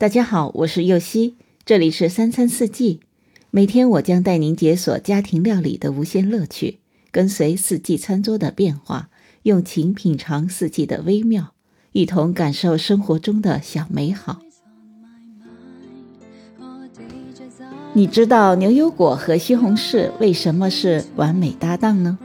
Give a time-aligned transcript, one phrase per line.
[0.00, 1.34] 大家好，我是右希，
[1.66, 3.00] 这里是三餐四季。
[3.50, 6.78] 每天我将带您解锁家庭料理的无限乐趣，
[7.10, 9.10] 跟随四季餐桌的变化，
[9.42, 11.52] 用情品尝四季的微妙，
[11.92, 14.40] 一同感受生活中的小美好。
[17.92, 22.18] 你知道牛油果和西红柿为什么是完美搭档呢？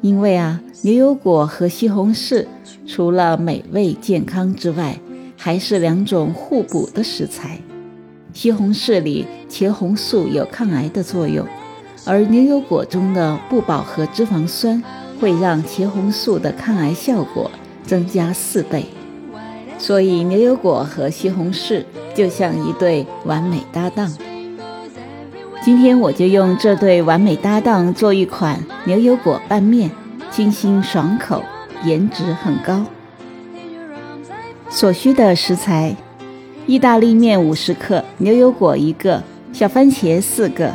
[0.00, 2.46] 因为啊，牛油果和西红柿
[2.86, 4.98] 除了美味健康之外，
[5.38, 7.58] 还是两种互补的食材。
[8.34, 11.46] 西红柿里茄红素有抗癌的作用，
[12.04, 14.82] 而牛油果中的不饱和脂肪酸
[15.20, 17.50] 会让茄红素的抗癌效果
[17.84, 18.84] 增加四倍。
[19.78, 24.12] 所以牛油果和西红柿就像一对完美搭档。
[25.62, 29.90] 今天我就用这对完美搭档做一款牛油果拌面，
[30.30, 31.42] 清新爽口，
[31.84, 32.84] 颜值很高。
[34.70, 35.96] 所需的食材：
[36.66, 39.22] 意大利面五十克，牛油果一个，
[39.52, 40.72] 小番茄四个，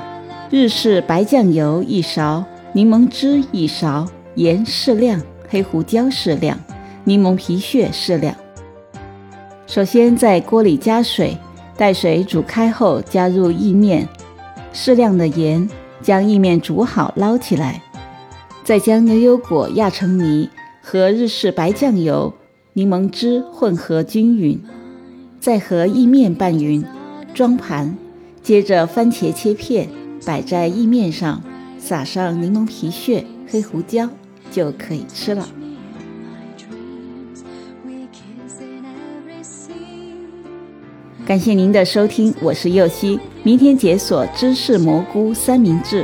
[0.50, 6.60] 日式白酱油一勺，柠檬汁一勺，盐适量，黑胡椒适量，
[7.04, 8.36] 柠檬皮屑适量。
[9.68, 11.38] 首先在锅里加水，
[11.78, 14.08] 待水煮开后加入意面，
[14.74, 15.70] 适量的盐，
[16.02, 17.82] 将意面煮好捞起来，
[18.64, 20.50] 再将牛油果压成泥
[20.82, 22.34] 和日式白酱油。
[22.76, 24.60] 柠檬汁混合均匀，
[25.40, 26.84] 再和意面拌匀，
[27.32, 27.96] 装盘。
[28.42, 29.88] 接着番茄切片
[30.26, 31.40] 摆在意面上，
[31.78, 34.10] 撒上柠檬皮屑、黑胡椒，
[34.50, 35.48] 就可以吃了。
[41.28, 43.20] 感谢您的收听，我是右希。
[43.44, 46.04] 明天解锁芝士蘑菇三明治。